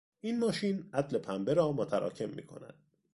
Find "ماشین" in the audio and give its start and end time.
0.39-0.89